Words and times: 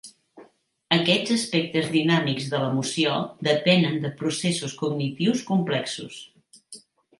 Aquests 0.95 1.33
aspectes 1.35 1.91
dinàmics 1.97 2.47
de 2.55 2.61
l'emoció 2.63 3.13
depenen 3.49 4.01
de 4.07 4.13
processos 4.23 4.77
cognitius 4.83 5.47
complexos. 5.53 6.21